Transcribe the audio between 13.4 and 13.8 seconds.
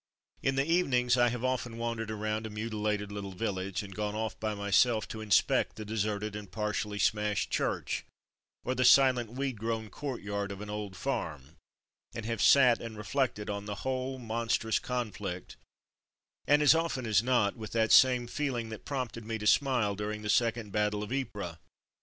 on the